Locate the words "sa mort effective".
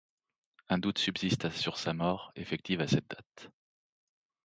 1.77-2.81